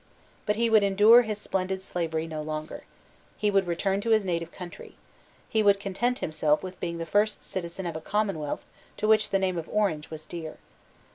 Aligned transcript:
But 0.47 0.55
he 0.55 0.67
would 0.67 0.81
endure 0.81 1.21
his 1.21 1.37
splendid 1.37 1.79
slavery 1.79 2.25
no 2.25 2.41
longer. 2.41 2.85
He 3.37 3.51
would 3.51 3.67
return 3.67 4.01
to 4.01 4.09
his 4.09 4.25
native 4.25 4.51
country. 4.51 4.95
He 5.47 5.61
would 5.61 5.79
content 5.79 6.17
himself 6.25 6.63
with 6.63 6.79
being 6.79 6.97
the 6.97 7.05
first 7.05 7.43
citizen 7.43 7.85
of 7.85 7.95
a 7.95 8.01
commonwealth 8.01 8.65
to 8.97 9.07
which 9.07 9.29
the 9.29 9.37
name 9.37 9.59
of 9.59 9.69
Orange 9.69 10.09
was 10.09 10.25
dear. 10.25 10.57